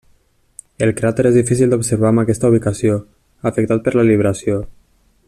[0.85, 2.99] El cràter és difícil d'observar en aquesta ubicació,
[3.51, 4.61] afectat per la libració.